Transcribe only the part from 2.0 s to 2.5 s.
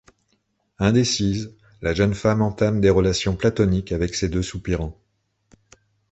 femme